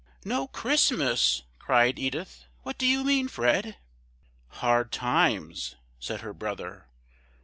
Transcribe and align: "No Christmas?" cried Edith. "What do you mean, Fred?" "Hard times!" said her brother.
"No 0.25 0.47
Christmas?" 0.47 1.43
cried 1.59 1.99
Edith. 1.99 2.45
"What 2.63 2.79
do 2.79 2.87
you 2.87 3.03
mean, 3.03 3.27
Fred?" 3.27 3.75
"Hard 4.47 4.91
times!" 4.91 5.75
said 5.99 6.21
her 6.21 6.33
brother. 6.33 6.87